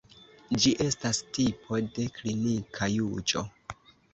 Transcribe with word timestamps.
Ĝi 0.63 0.71
estas 0.85 1.19
tipo 1.39 1.81
de 1.99 2.07
klinika 2.17 2.89
juĝo. 2.97 3.45